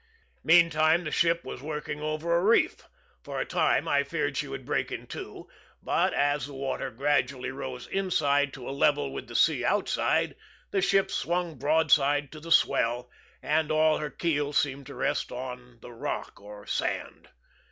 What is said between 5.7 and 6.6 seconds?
but, as the